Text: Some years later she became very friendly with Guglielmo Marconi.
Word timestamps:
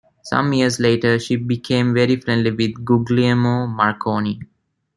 Some 0.23 0.51
years 0.53 0.79
later 0.79 1.19
she 1.19 1.35
became 1.35 1.93
very 1.93 2.15
friendly 2.15 2.49
with 2.49 2.83
Guglielmo 2.83 3.67
Marconi. 3.67 4.39